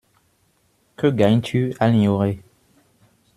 Que 0.97 1.05
gagnes-tu 1.11 1.75
à 1.79 1.87
l’ignorer? 1.91 2.41